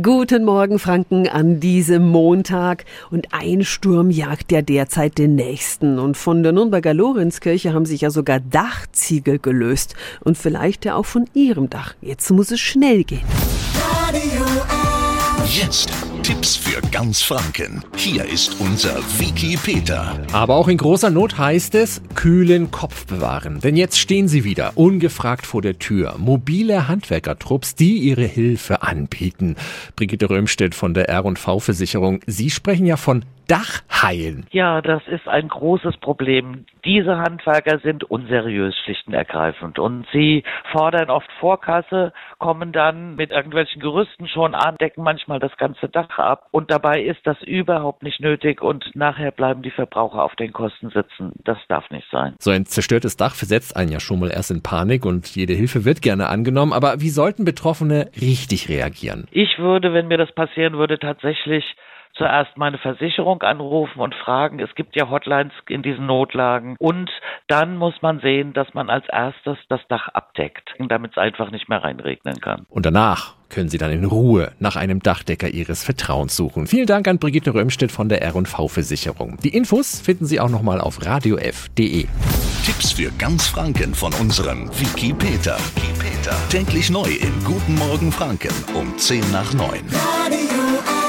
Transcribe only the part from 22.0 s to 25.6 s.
kühlen Kopf bewahren. Denn jetzt stehen sie wieder, ungefragt